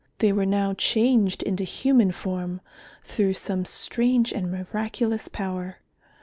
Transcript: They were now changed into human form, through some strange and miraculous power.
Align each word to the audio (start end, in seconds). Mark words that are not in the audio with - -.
They 0.17 0.33
were 0.33 0.47
now 0.47 0.73
changed 0.73 1.43
into 1.43 1.63
human 1.63 2.11
form, 2.11 2.61
through 3.03 3.33
some 3.33 3.65
strange 3.65 4.33
and 4.33 4.49
miraculous 4.51 5.27
power. 5.27 5.77